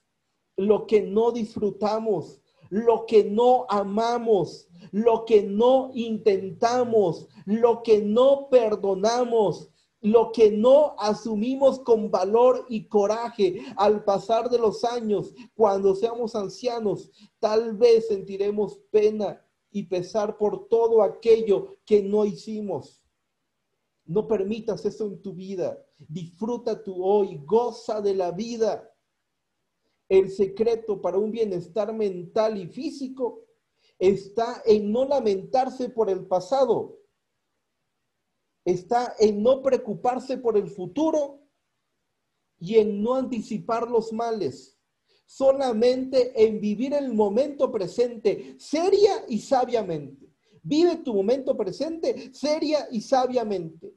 lo 0.57 0.85
que 0.85 1.01
no 1.01 1.31
disfrutamos, 1.31 2.39
lo 2.69 3.07
que 3.07 3.23
no 3.23 3.65
amamos, 3.67 4.67
lo 4.91 5.25
que 5.25 5.41
no 5.41 5.89
intentamos, 5.95 7.27
lo 7.45 7.81
que 7.81 7.99
no 7.99 8.47
perdonamos, 8.51 9.71
lo 10.01 10.31
que 10.31 10.51
no 10.51 10.95
asumimos 10.97 11.79
con 11.79 12.09
valor 12.09 12.65
y 12.69 12.87
coraje 12.87 13.61
al 13.75 14.03
pasar 14.03 14.49
de 14.49 14.57
los 14.57 14.83
años, 14.83 15.33
cuando 15.55 15.95
seamos 15.95 16.35
ancianos, 16.35 17.11
tal 17.39 17.75
vez 17.75 18.07
sentiremos 18.07 18.79
pena 18.91 19.45
y 19.71 19.83
pesar 19.83 20.37
por 20.37 20.67
todo 20.67 21.03
aquello 21.03 21.77
que 21.85 22.01
no 22.01 22.25
hicimos. 22.25 23.03
No 24.05 24.27
permitas 24.27 24.85
eso 24.85 25.05
en 25.05 25.21
tu 25.21 25.33
vida. 25.33 25.77
Disfruta 25.97 26.81
tu 26.81 27.03
hoy, 27.03 27.41
goza 27.45 28.01
de 28.01 28.15
la 28.15 28.31
vida. 28.31 28.91
El 30.07 30.31
secreto 30.31 30.99
para 31.01 31.19
un 31.19 31.31
bienestar 31.31 31.93
mental 31.93 32.57
y 32.57 32.67
físico 32.67 33.45
está 33.99 34.63
en 34.65 34.91
no 34.91 35.05
lamentarse 35.05 35.89
por 35.89 36.09
el 36.09 36.25
pasado, 36.25 36.98
está 38.71 39.15
en 39.19 39.41
no 39.41 39.61
preocuparse 39.61 40.37
por 40.37 40.57
el 40.57 40.67
futuro 40.67 41.41
y 42.59 42.75
en 42.75 43.01
no 43.01 43.15
anticipar 43.15 43.89
los 43.89 44.11
males, 44.11 44.77
solamente 45.25 46.33
en 46.35 46.59
vivir 46.59 46.93
el 46.93 47.13
momento 47.13 47.71
presente 47.71 48.55
seria 48.57 49.25
y 49.27 49.39
sabiamente. 49.39 50.27
Vive 50.61 50.97
tu 50.97 51.13
momento 51.13 51.55
presente 51.55 52.33
seria 52.33 52.87
y 52.91 53.01
sabiamente. 53.01 53.93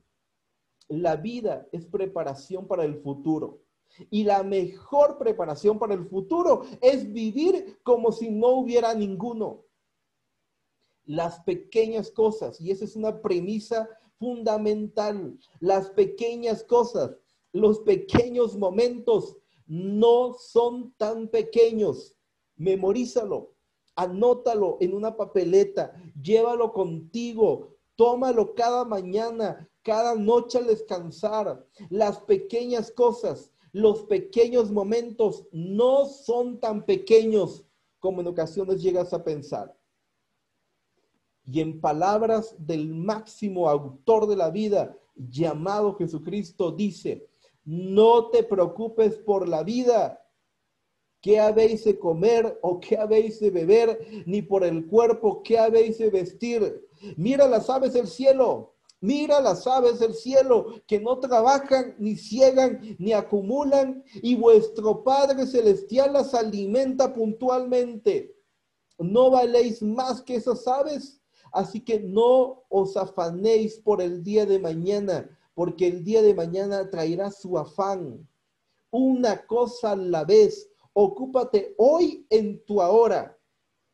La 0.88 1.16
vida 1.16 1.66
es 1.72 1.86
preparación 1.86 2.66
para 2.66 2.84
el 2.84 2.96
futuro. 2.96 3.62
Y 4.10 4.24
la 4.24 4.42
mejor 4.42 5.18
preparación 5.18 5.78
para 5.78 5.94
el 5.94 6.06
futuro 6.06 6.62
es 6.80 7.12
vivir 7.12 7.78
como 7.82 8.12
si 8.12 8.30
no 8.30 8.48
hubiera 8.48 8.94
ninguno. 8.94 9.64
Las 11.04 11.40
pequeñas 11.40 12.10
cosas, 12.10 12.60
y 12.60 12.70
esa 12.70 12.84
es 12.84 12.96
una 12.96 13.20
premisa 13.20 13.88
fundamental. 14.22 15.36
Las 15.58 15.90
pequeñas 15.90 16.62
cosas, 16.62 17.10
los 17.52 17.80
pequeños 17.80 18.56
momentos 18.56 19.36
no 19.66 20.34
son 20.34 20.94
tan 20.96 21.26
pequeños. 21.26 22.14
Memorízalo, 22.54 23.54
anótalo 23.96 24.76
en 24.80 24.94
una 24.94 25.16
papeleta, 25.16 25.92
llévalo 26.22 26.72
contigo, 26.72 27.74
tómalo 27.96 28.54
cada 28.54 28.84
mañana, 28.84 29.68
cada 29.82 30.14
noche 30.14 30.58
al 30.58 30.68
descansar. 30.68 31.66
Las 31.90 32.20
pequeñas 32.20 32.92
cosas, 32.92 33.50
los 33.72 34.04
pequeños 34.04 34.70
momentos 34.70 35.48
no 35.50 36.06
son 36.06 36.60
tan 36.60 36.86
pequeños 36.86 37.64
como 37.98 38.20
en 38.20 38.28
ocasiones 38.28 38.80
llegas 38.80 39.12
a 39.12 39.24
pensar. 39.24 39.76
Y 41.50 41.60
en 41.60 41.80
palabras 41.80 42.54
del 42.58 42.94
máximo 42.94 43.68
autor 43.68 44.26
de 44.26 44.36
la 44.36 44.50
vida, 44.50 44.96
llamado 45.16 45.94
Jesucristo, 45.94 46.70
dice, 46.70 47.28
no 47.64 48.28
te 48.28 48.42
preocupes 48.42 49.16
por 49.18 49.48
la 49.48 49.62
vida, 49.62 50.18
qué 51.20 51.38
habéis 51.38 51.84
de 51.84 51.98
comer 51.98 52.58
o 52.62 52.80
qué 52.80 52.98
habéis 52.98 53.40
de 53.40 53.50
beber, 53.50 54.24
ni 54.26 54.42
por 54.42 54.64
el 54.64 54.86
cuerpo, 54.86 55.42
qué 55.42 55.58
habéis 55.58 55.98
de 55.98 56.10
vestir. 56.10 56.88
Mira 57.16 57.46
las 57.46 57.70
aves 57.70 57.92
del 57.92 58.08
cielo, 58.08 58.74
mira 59.00 59.40
las 59.40 59.66
aves 59.66 60.00
del 60.00 60.14
cielo, 60.14 60.66
que 60.86 61.00
no 61.00 61.18
trabajan, 61.20 61.94
ni 61.98 62.16
ciegan, 62.16 62.96
ni 62.98 63.12
acumulan, 63.12 64.02
y 64.14 64.34
vuestro 64.34 65.04
Padre 65.04 65.46
Celestial 65.46 66.12
las 66.12 66.34
alimenta 66.34 67.14
puntualmente. 67.14 68.36
¿No 68.98 69.30
valéis 69.30 69.80
más 69.80 70.20
que 70.22 70.36
esas 70.36 70.66
aves? 70.66 71.21
Así 71.52 71.80
que 71.80 72.00
no 72.00 72.64
os 72.68 72.96
afanéis 72.96 73.78
por 73.78 74.00
el 74.00 74.22
día 74.22 74.46
de 74.46 74.58
mañana, 74.58 75.38
porque 75.54 75.86
el 75.86 76.02
día 76.02 76.22
de 76.22 76.34
mañana 76.34 76.90
traerá 76.90 77.30
su 77.30 77.58
afán. 77.58 78.26
Una 78.90 79.46
cosa 79.46 79.92
a 79.92 79.96
la 79.96 80.24
vez. 80.24 80.68
Ocúpate 80.94 81.74
hoy 81.78 82.26
en 82.30 82.62
tu 82.64 82.82
ahora 82.82 83.38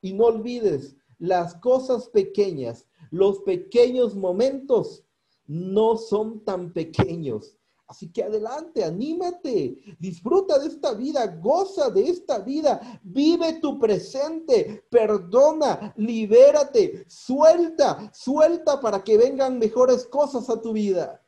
y 0.00 0.12
no 0.12 0.26
olvides 0.26 0.96
las 1.18 1.54
cosas 1.56 2.08
pequeñas, 2.08 2.86
los 3.10 3.40
pequeños 3.40 4.14
momentos 4.14 5.04
no 5.46 5.96
son 5.96 6.44
tan 6.44 6.72
pequeños. 6.72 7.57
Así 7.88 8.12
que 8.12 8.22
adelante, 8.22 8.84
anímate, 8.84 9.78
disfruta 9.98 10.58
de 10.58 10.66
esta 10.66 10.92
vida, 10.92 11.26
goza 11.26 11.88
de 11.88 12.02
esta 12.02 12.38
vida, 12.38 13.00
vive 13.02 13.60
tu 13.60 13.78
presente, 13.78 14.84
perdona, 14.90 15.94
libérate, 15.96 17.06
suelta, 17.08 18.10
suelta 18.12 18.78
para 18.78 19.02
que 19.02 19.16
vengan 19.16 19.58
mejores 19.58 20.04
cosas 20.04 20.50
a 20.50 20.60
tu 20.60 20.74
vida. 20.74 21.24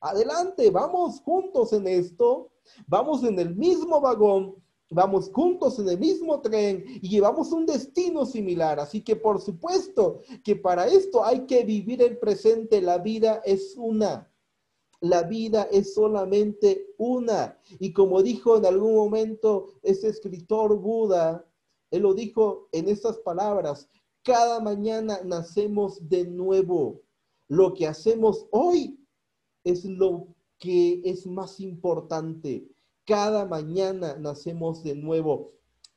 Adelante, 0.00 0.68
vamos 0.70 1.20
juntos 1.20 1.72
en 1.72 1.86
esto, 1.86 2.50
vamos 2.88 3.22
en 3.22 3.38
el 3.38 3.54
mismo 3.54 4.00
vagón, 4.00 4.56
vamos 4.90 5.30
juntos 5.32 5.78
en 5.78 5.90
el 5.90 5.98
mismo 5.98 6.40
tren 6.40 6.84
y 7.00 7.08
llevamos 7.08 7.52
un 7.52 7.66
destino 7.66 8.26
similar. 8.26 8.80
Así 8.80 9.02
que 9.02 9.14
por 9.14 9.40
supuesto 9.40 10.22
que 10.42 10.56
para 10.56 10.88
esto 10.88 11.24
hay 11.24 11.46
que 11.46 11.62
vivir 11.62 12.02
el 12.02 12.18
presente. 12.18 12.82
La 12.82 12.98
vida 12.98 13.42
es 13.44 13.74
una. 13.76 14.29
La 15.00 15.22
vida 15.22 15.68
es 15.72 15.94
solamente 15.94 16.94
una. 16.98 17.58
Y 17.78 17.92
como 17.92 18.22
dijo 18.22 18.58
en 18.58 18.66
algún 18.66 18.94
momento 18.94 19.68
ese 19.82 20.08
escritor 20.08 20.78
Buda, 20.78 21.46
él 21.90 22.02
lo 22.02 22.14
dijo 22.14 22.68
en 22.72 22.88
estas 22.88 23.18
palabras, 23.18 23.88
cada 24.22 24.60
mañana 24.60 25.20
nacemos 25.24 26.08
de 26.08 26.26
nuevo. 26.26 27.02
Lo 27.48 27.72
que 27.74 27.86
hacemos 27.86 28.46
hoy 28.50 29.00
es 29.64 29.84
lo 29.84 30.28
que 30.58 31.00
es 31.04 31.26
más 31.26 31.58
importante. 31.60 32.68
Cada 33.06 33.46
mañana 33.46 34.16
nacemos 34.18 34.84
de 34.84 34.94
nuevo. 34.94 35.52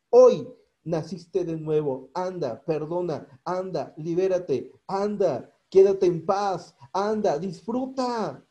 Hoy 0.10 0.48
naciste 0.84 1.44
de 1.44 1.58
nuevo. 1.58 2.10
Anda, 2.14 2.64
perdona, 2.66 3.28
anda, 3.44 3.94
libérate, 3.98 4.72
anda, 4.88 5.54
quédate 5.70 6.06
en 6.06 6.26
paz, 6.26 6.76
anda, 6.94 7.38
disfruta. 7.38 8.44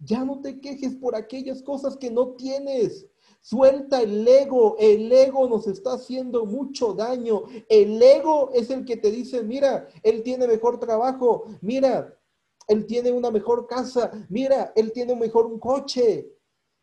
Ya 0.00 0.24
no 0.24 0.40
te 0.40 0.60
quejes 0.60 0.94
por 0.94 1.16
aquellas 1.16 1.62
cosas 1.62 1.96
que 1.96 2.10
no 2.10 2.34
tienes. 2.34 3.06
Suelta 3.40 4.02
el 4.02 4.26
ego, 4.26 4.76
el 4.78 5.10
ego 5.12 5.48
nos 5.48 5.66
está 5.66 5.94
haciendo 5.94 6.44
mucho 6.44 6.92
daño. 6.92 7.44
El 7.68 8.02
ego 8.02 8.50
es 8.52 8.70
el 8.70 8.84
que 8.84 8.96
te 8.96 9.10
dice, 9.10 9.42
mira, 9.42 9.88
él 10.02 10.22
tiene 10.22 10.46
mejor 10.46 10.78
trabajo, 10.78 11.44
mira, 11.60 12.18
él 12.66 12.86
tiene 12.86 13.10
una 13.10 13.30
mejor 13.30 13.66
casa, 13.66 14.10
mira, 14.28 14.72
él 14.76 14.92
tiene 14.92 15.14
mejor 15.16 15.46
un 15.46 15.58
coche. 15.58 16.30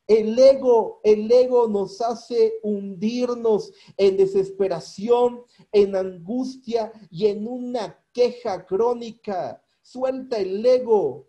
El 0.07 0.37
ego, 0.37 0.99
el 1.03 1.31
ego 1.31 1.67
nos 1.67 2.01
hace 2.01 2.53
hundirnos 2.63 3.71
en 3.97 4.17
desesperación, 4.17 5.43
en 5.71 5.95
angustia 5.95 6.91
y 7.09 7.27
en 7.27 7.47
una 7.47 7.99
queja 8.13 8.65
crónica. 8.65 9.61
Suelta 9.81 10.37
el 10.37 10.65
ego, 10.65 11.27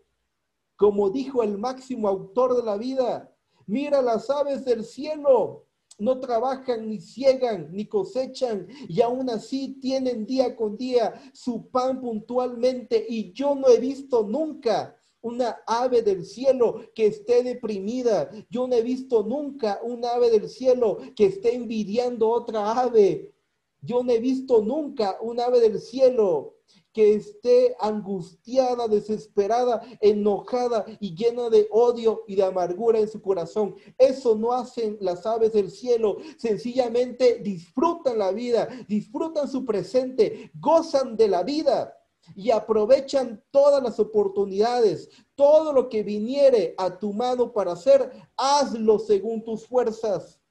como 0.77 1.09
dijo 1.09 1.43
el 1.43 1.57
máximo 1.57 2.07
autor 2.07 2.55
de 2.55 2.63
la 2.63 2.77
vida. 2.77 3.35
Mira 3.65 4.01
las 4.01 4.29
aves 4.29 4.63
del 4.63 4.85
cielo, 4.85 5.65
no 5.99 6.19
trabajan, 6.19 6.87
ni 6.87 7.01
ciegan, 7.01 7.69
ni 7.71 7.85
cosechan, 7.85 8.67
y 8.87 9.01
aún 9.01 9.29
así 9.29 9.79
tienen 9.81 10.25
día 10.25 10.55
con 10.55 10.77
día 10.77 11.13
su 11.33 11.67
pan 11.69 11.99
puntualmente, 11.99 13.05
y 13.09 13.33
yo 13.33 13.55
no 13.55 13.67
he 13.67 13.79
visto 13.79 14.23
nunca 14.23 14.95
una 15.21 15.57
ave 15.65 16.03
del 16.03 16.23
cielo 16.23 16.81
que 16.93 17.07
esté 17.07 17.43
deprimida. 17.43 18.29
Yo 18.49 18.67
no 18.67 18.75
he 18.75 18.83
visto 18.83 19.23
nunca 19.23 19.79
un 19.83 20.05
ave 20.05 20.29
del 20.29 20.47
cielo 20.47 20.99
que 21.15 21.25
esté 21.25 21.55
envidiando 21.55 22.29
otra 22.29 22.79
ave. 22.79 23.33
Yo 23.81 24.03
no 24.03 24.11
he 24.11 24.19
visto 24.19 24.61
nunca 24.61 25.17
un 25.21 25.39
ave 25.39 25.59
del 25.59 25.79
cielo 25.79 26.56
que 26.97 27.13
esté 27.13 27.75
angustiada, 27.79 28.87
desesperada, 28.87 29.83
enojada 30.01 30.83
y 30.99 31.13
llena 31.13 31.47
de 31.51 31.67
odio 31.69 32.23
y 32.25 32.33
de 32.33 32.43
amargura 32.43 32.97
en 32.97 33.07
su 33.07 33.21
corazón. 33.21 33.75
Eso 33.99 34.35
no 34.35 34.51
hacen 34.51 34.97
las 34.99 35.23
aves 35.27 35.53
del 35.53 35.69
cielo. 35.69 36.17
Sencillamente 36.39 37.37
disfrutan 37.43 38.17
la 38.17 38.31
vida, 38.31 38.67
disfrutan 38.87 39.47
su 39.47 39.63
presente, 39.63 40.49
gozan 40.59 41.15
de 41.15 41.27
la 41.27 41.43
vida 41.43 41.93
y 42.35 42.49
aprovechan 42.49 43.43
todas 43.51 43.83
las 43.83 43.99
oportunidades, 43.99 45.07
todo 45.35 45.73
lo 45.73 45.89
que 45.89 46.01
viniere 46.01 46.73
a 46.79 46.97
tu 46.97 47.13
mano 47.13 47.53
para 47.53 47.73
hacer, 47.73 48.11
hazlo 48.35 48.97
según 48.97 49.43
tus 49.43 49.67
fuerzas. 49.67 50.41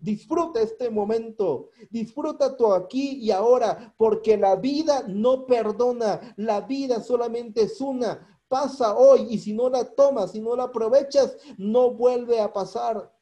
Disfruta 0.00 0.60
este 0.60 0.90
momento, 0.90 1.70
disfruta 1.90 2.56
tu 2.56 2.72
aquí 2.72 3.18
y 3.20 3.32
ahora, 3.32 3.92
porque 3.96 4.36
la 4.36 4.54
vida 4.54 5.04
no 5.08 5.44
perdona, 5.44 6.34
la 6.36 6.60
vida 6.60 7.02
solamente 7.02 7.62
es 7.62 7.80
una. 7.80 8.40
Pasa 8.46 8.96
hoy 8.96 9.26
y 9.30 9.38
si 9.38 9.52
no 9.52 9.68
la 9.68 9.84
tomas, 9.84 10.32
si 10.32 10.40
no 10.40 10.54
la 10.54 10.64
aprovechas, 10.64 11.36
no 11.58 11.90
vuelve 11.90 12.40
a 12.40 12.52
pasar. 12.52 13.12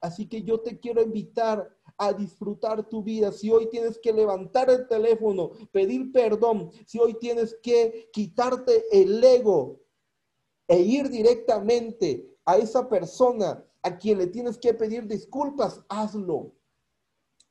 Así 0.00 0.26
que 0.26 0.42
yo 0.42 0.60
te 0.60 0.78
quiero 0.80 1.02
invitar 1.02 1.70
a 1.98 2.12
disfrutar 2.12 2.88
tu 2.88 3.02
vida, 3.02 3.30
si 3.30 3.50
hoy 3.50 3.68
tienes 3.68 3.98
que 3.98 4.12
levantar 4.12 4.68
el 4.70 4.88
teléfono, 4.88 5.50
pedir 5.70 6.10
perdón, 6.10 6.70
si 6.86 6.98
hoy 6.98 7.14
tienes 7.14 7.56
que 7.62 8.08
quitarte 8.12 8.84
el 8.90 9.22
ego 9.22 9.80
e 10.66 10.80
ir 10.80 11.08
directamente 11.08 12.34
a 12.44 12.56
esa 12.56 12.88
persona 12.88 13.64
a 13.84 13.98
quien 13.98 14.18
le 14.18 14.26
tienes 14.26 14.58
que 14.58 14.74
pedir 14.74 15.06
disculpas, 15.06 15.84
hazlo. 15.88 16.54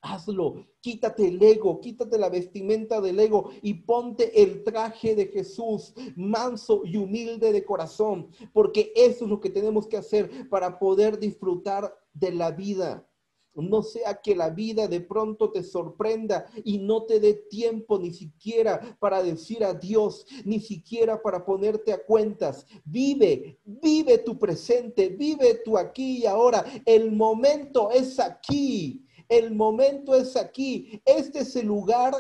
Hazlo, 0.02 0.68
quítate 0.82 1.30
el 1.30 1.42
ego, 1.42 1.80
quítate 1.80 2.18
la 2.18 2.28
vestimenta 2.28 3.00
del 3.00 3.18
ego 3.22 3.52
y 3.62 3.74
ponte 3.74 4.44
el 4.44 4.62
traje 4.66 5.16
de 5.16 5.28
Jesús, 5.28 5.94
manso 6.18 6.82
y 6.84 6.98
humilde 6.98 7.54
de 7.54 7.64
corazón, 7.64 8.28
porque 8.52 8.92
eso 8.98 9.24
es 9.24 9.30
lo 9.30 9.40
que 9.40 9.50
tenemos 9.50 9.88
que 9.88 9.96
hacer 9.96 10.50
para 10.50 10.78
poder 10.78 11.20
disfrutar 11.20 11.96
de 12.14 12.34
la 12.34 12.52
vida. 12.52 13.08
No 13.56 13.84
sea 13.84 14.20
que 14.22 14.36
la 14.36 14.50
vida 14.50 14.88
de 14.88 15.02
pronto 15.02 15.52
te 15.52 15.62
sorprenda 15.62 16.46
y 16.64 16.80
no 16.80 17.04
te 17.04 17.20
dé 17.20 17.34
tiempo 17.34 18.00
ni 18.00 18.12
siquiera 18.12 18.98
para 19.00 19.22
decir 19.22 19.64
adiós, 19.64 20.26
ni 20.44 20.60
siquiera 20.60 21.22
para 21.22 21.46
ponerte 21.46 21.94
a 21.94 22.04
cuentas. 22.04 22.66
Vive, 22.84 23.60
vive 23.64 24.18
tu 24.20 24.40
presente, 24.40 25.10
vive 25.10 25.62
tu 25.64 25.78
aquí 25.78 26.20
y 26.20 26.26
ahora. 26.26 26.66
El 26.86 27.12
momento 27.12 27.92
es 27.92 28.20
aquí, 28.20 29.06
el 29.30 29.54
momento 29.54 30.16
es 30.16 30.36
aquí. 30.36 31.02
Este 31.06 31.40
es 31.40 31.56
el 31.56 31.68
lugar 31.68 32.14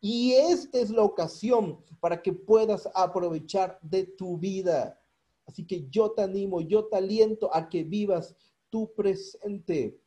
y 0.00 0.32
esta 0.32 0.78
es 0.78 0.90
la 0.90 1.02
ocasión 1.02 1.82
para 1.98 2.20
que 2.20 2.34
puedas 2.34 2.86
aprovechar 2.94 3.78
de 3.80 4.04
tu 4.04 4.36
vida. 4.36 5.00
Así 5.46 5.66
que 5.66 5.88
yo 5.88 6.10
te 6.10 6.22
animo, 6.22 6.60
yo 6.60 6.84
te 6.86 6.96
aliento 6.96 7.54
a 7.54 7.68
que 7.68 7.84
vivas 7.84 8.36
tu 8.68 8.92
presente. 8.94 9.98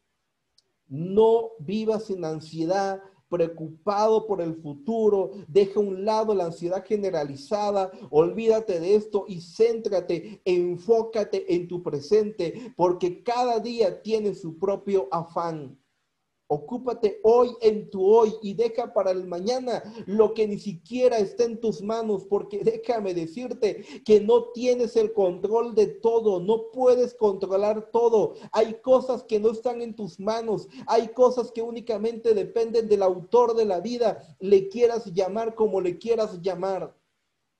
No 0.89 1.51
vivas 1.59 2.05
sin 2.05 2.23
ansiedad, 2.23 3.01
preocupado 3.29 4.25
por 4.25 4.41
el 4.41 4.55
futuro, 4.55 5.31
deja 5.47 5.79
a 5.79 5.83
un 5.83 6.05
lado 6.05 6.33
la 6.33 6.45
ansiedad 6.45 6.85
generalizada, 6.85 7.91
olvídate 8.09 8.79
de 8.79 8.95
esto 8.95 9.25
y 9.27 9.41
céntrate, 9.41 10.41
enfócate 10.45 11.53
en 11.53 11.67
tu 11.67 11.83
presente, 11.83 12.73
porque 12.75 13.23
cada 13.23 13.59
día 13.59 14.01
tiene 14.01 14.33
su 14.33 14.57
propio 14.57 15.07
afán. 15.11 15.77
Ocúpate 16.49 17.19
hoy 17.23 17.49
en 17.59 17.89
tu 17.89 18.05
hoy 18.05 18.33
y 18.41 18.53
deja 18.53 18.93
para 18.93 19.11
el 19.11 19.27
mañana 19.27 19.83
lo 20.05 20.33
que 20.33 20.47
ni 20.47 20.57
siquiera 20.57 21.17
está 21.17 21.43
en 21.43 21.59
tus 21.59 21.81
manos, 21.81 22.23
porque 22.23 22.59
déjame 22.59 23.13
decirte 23.13 23.83
que 24.05 24.21
no 24.21 24.45
tienes 24.51 24.95
el 24.95 25.11
control 25.11 25.75
de 25.75 25.87
todo, 25.87 26.39
no 26.39 26.71
puedes 26.71 27.13
controlar 27.15 27.89
todo. 27.91 28.35
Hay 28.53 28.75
cosas 28.81 29.23
que 29.23 29.41
no 29.41 29.51
están 29.51 29.81
en 29.81 29.93
tus 29.93 30.21
manos, 30.21 30.69
hay 30.87 31.09
cosas 31.09 31.51
que 31.51 31.61
únicamente 31.61 32.33
dependen 32.33 32.87
del 32.87 33.03
autor 33.03 33.53
de 33.53 33.65
la 33.65 33.81
vida, 33.81 34.23
le 34.39 34.69
quieras 34.69 35.13
llamar 35.13 35.53
como 35.53 35.81
le 35.81 35.97
quieras 35.97 36.41
llamar 36.41 36.95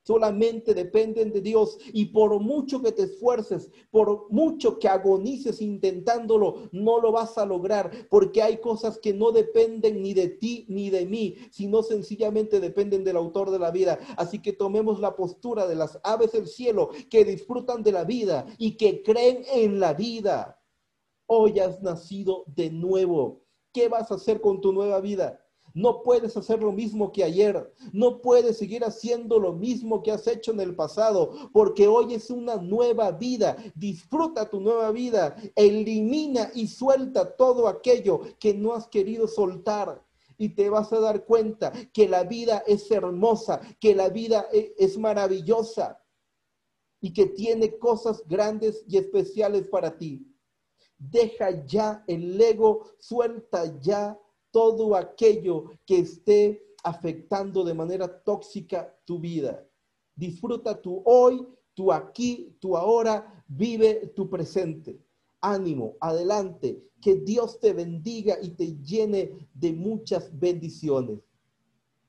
solamente 0.08 0.74
dependen 0.74 1.34
de 1.34 1.42
Dios 1.42 1.78
y 1.92 2.06
por 2.06 2.40
mucho 2.40 2.82
que 2.82 2.94
te 2.94 3.04
esfuerces, 3.04 3.70
por 3.92 4.32
mucho 4.32 4.80
que 4.80 4.88
agonices 4.88 5.62
intentándolo, 5.62 6.70
no 6.72 7.02
lo 7.02 7.12
vas 7.12 7.38
a 7.38 7.46
lograr 7.46 7.92
porque 8.10 8.42
hay 8.42 8.58
cosas 8.62 9.00
que 9.00 9.14
no 9.14 9.34
dependen 9.34 10.02
ni 10.02 10.14
de 10.14 10.30
ti 10.30 10.66
ni 10.70 10.90
de 10.90 11.06
mí, 11.06 11.36
sino 11.52 11.84
sencillamente 11.84 12.62
dependen 12.62 13.04
del 13.04 13.18
autor 13.18 13.52
de 13.52 13.60
la 13.60 13.70
vida. 13.70 14.00
Así 14.16 14.42
que 14.42 14.54
tomemos 14.54 15.02
la 15.02 15.18
postura 15.18 15.68
de 15.68 15.76
las 15.76 16.00
aves 16.04 16.32
del 16.32 16.48
cielo 16.48 16.90
que 17.10 17.26
disfrutan 17.26 17.84
de 17.84 17.92
la 17.92 18.06
vida 18.06 18.46
y 18.58 18.78
que 18.78 19.04
creen 19.04 19.44
en 19.54 19.82
la 19.82 19.94
vida. 19.94 20.64
Hoy 21.26 21.60
has 21.60 21.82
nacido 21.82 22.46
de 22.48 22.70
nuevo. 22.70 23.44
¿Qué 23.74 23.90
vas 23.90 24.10
a 24.10 24.16
hacer 24.16 24.40
con 24.40 24.62
tu 24.62 24.72
nueva 24.72 25.02
vida? 25.02 25.47
No 25.78 26.02
puedes 26.02 26.36
hacer 26.36 26.64
lo 26.64 26.72
mismo 26.72 27.12
que 27.12 27.24
ayer. 27.24 27.72
No 27.94 28.20
puedes 28.20 28.58
seguir 28.58 28.84
haciendo 28.84 29.38
lo 29.38 29.54
mismo 29.54 30.02
que 30.02 30.12
has 30.12 30.26
hecho 30.26 30.52
en 30.52 30.60
el 30.60 30.76
pasado, 30.76 31.52
porque 31.54 31.88
hoy 31.88 32.16
es 32.16 32.32
una 32.32 32.56
nueva 32.56 33.12
vida. 33.12 33.56
Disfruta 33.76 34.50
tu 34.50 34.60
nueva 34.60 34.92
vida. 34.92 35.36
Elimina 35.56 36.50
y 36.56 36.68
suelta 36.68 37.36
todo 37.36 37.68
aquello 37.68 38.22
que 38.40 38.56
no 38.56 38.74
has 38.74 38.88
querido 38.88 39.28
soltar 39.28 40.04
y 40.40 40.50
te 40.50 40.68
vas 40.68 40.92
a 40.94 41.00
dar 41.00 41.26
cuenta 41.26 41.72
que 41.94 42.10
la 42.10 42.24
vida 42.24 42.64
es 42.66 42.90
hermosa, 42.90 43.62
que 43.80 43.94
la 43.94 44.10
vida 44.10 44.48
e, 44.52 44.74
es 44.80 44.98
maravillosa 44.98 46.04
y 47.00 47.14
que 47.14 47.28
tiene 47.28 47.78
cosas 47.78 48.24
grandes 48.28 48.84
y 48.88 48.98
especiales 48.98 49.68
para 49.68 49.96
ti. 49.96 50.26
Deja 50.98 51.64
ya 51.68 52.04
el 52.08 52.42
ego, 52.42 52.96
suelta 52.98 53.80
ya 53.80 54.20
todo 54.58 54.96
aquello 54.96 55.70
que 55.86 56.00
esté 56.00 56.60
afectando 56.84 57.64
de 57.64 57.76
manera 57.76 58.08
tóxica 58.08 58.92
tu 59.06 59.20
vida. 59.20 59.64
Disfruta 60.16 60.74
tu 60.82 61.04
hoy 61.06 61.46
tu 61.76 61.92
aquí, 61.94 62.58
tu 62.60 62.76
ahora, 62.76 63.44
vive 63.48 64.08
tu 64.16 64.28
presente. 64.28 65.00
Ánimo, 65.42 65.96
adelante, 66.00 66.90
que 67.00 67.18
Dios 67.18 67.60
te 67.60 67.72
bendiga 67.72 68.40
y 68.42 68.50
te 68.50 68.82
llene 68.82 69.48
de 69.54 69.74
muchas 69.74 70.36
bendiciones. 70.40 71.20